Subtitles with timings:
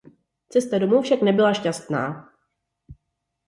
[0.49, 2.29] Cesta domů však nebyla šťastná.